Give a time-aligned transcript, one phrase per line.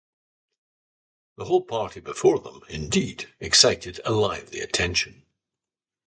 [1.37, 5.27] The whole party before them, indeed, excited a lively attention.